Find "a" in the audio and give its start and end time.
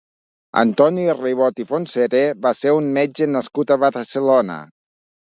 3.75-3.77